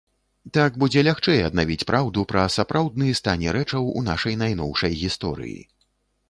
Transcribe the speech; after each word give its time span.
Так 0.57 0.77
будзе 0.83 1.01
лягчэй 1.07 1.41
аднавіць 1.49 1.85
праўду 1.91 2.23
пра 2.31 2.45
сапраўдны 2.55 3.11
стане 3.21 3.53
рэчаў 3.59 3.93
у 4.01 4.03
нашай 4.09 4.41
найноўшай 4.45 4.99
гісторыі. 5.05 5.61